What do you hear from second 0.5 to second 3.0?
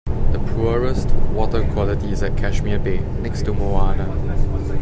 poorest water quality is at Cashmere